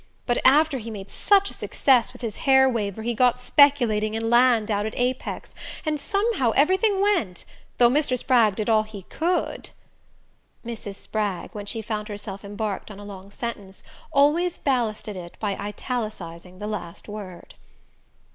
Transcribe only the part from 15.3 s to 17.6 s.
by italicizing the last word.